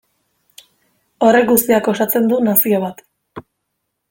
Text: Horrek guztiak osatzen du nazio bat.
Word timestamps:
Horrek 1.27 1.47
guztiak 1.51 1.91
osatzen 1.93 2.27
du 2.33 2.41
nazio 2.49 2.81
bat. 2.89 3.05